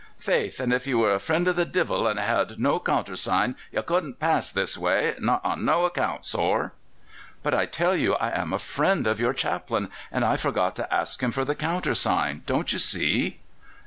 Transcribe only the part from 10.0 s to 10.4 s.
and I